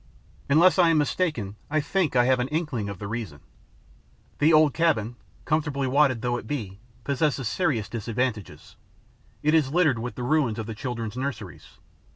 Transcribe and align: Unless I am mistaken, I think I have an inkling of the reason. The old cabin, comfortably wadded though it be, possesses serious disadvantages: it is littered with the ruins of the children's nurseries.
Unless 0.49 0.79
I 0.79 0.89
am 0.89 0.97
mistaken, 0.97 1.57
I 1.69 1.79
think 1.79 2.15
I 2.15 2.25
have 2.25 2.39
an 2.39 2.47
inkling 2.47 2.89
of 2.89 2.97
the 2.97 3.07
reason. 3.07 3.39
The 4.39 4.51
old 4.51 4.73
cabin, 4.73 5.15
comfortably 5.45 5.85
wadded 5.87 6.23
though 6.23 6.37
it 6.37 6.47
be, 6.47 6.79
possesses 7.03 7.47
serious 7.47 7.87
disadvantages: 7.87 8.77
it 9.43 9.53
is 9.53 9.69
littered 9.71 9.99
with 9.99 10.15
the 10.15 10.23
ruins 10.23 10.57
of 10.57 10.65
the 10.65 10.73
children's 10.73 11.17
nurseries. 11.17 11.77